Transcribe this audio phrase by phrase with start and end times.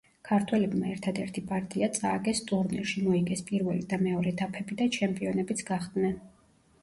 [0.27, 6.17] ქართველებმა ერთადერთი პარტია წააგეს ტურნირში, მოიგეს პირველი და მეორე დაფები და ჩემპიონებიც გახდნენ.